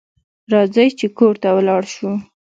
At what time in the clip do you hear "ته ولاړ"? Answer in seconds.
1.41-1.83